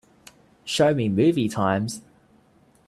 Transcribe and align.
Show 0.65 0.95
me 0.95 1.09
movie 1.09 1.47
times 1.47 2.01